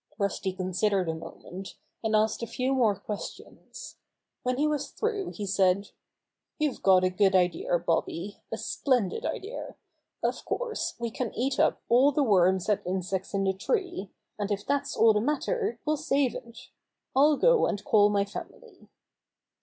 [0.17, 3.97] Rusty considered a moment, and asked a few more questions.
[4.41, 5.89] When he was through he said:
[6.57, 9.75] "You've got a good idea, Bobby, a splendid idea.
[10.23, 14.09] Of course, we can eat up all the worms and insects in the tree,
[14.39, 16.69] and if that's all the matter we'll save it.
[17.15, 18.89] I'll go and call my family."